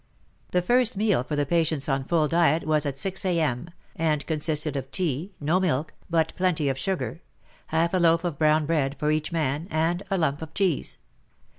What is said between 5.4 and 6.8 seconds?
milk, but plenty of